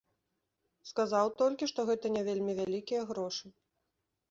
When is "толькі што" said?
1.43-1.79